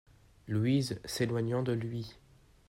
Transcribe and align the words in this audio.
LOUISE, 0.47 0.99
s'éloignant 1.05 1.61
de 1.61 1.73
lui. 1.73 2.17